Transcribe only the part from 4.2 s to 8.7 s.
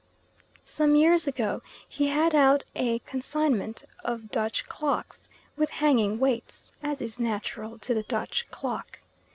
Dutch clocks with hanging weights, as is natural to the Dutch